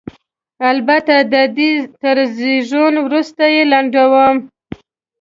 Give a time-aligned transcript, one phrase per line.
[0.71, 4.37] البته د دې تر زېږون وروسته یې لنډوم.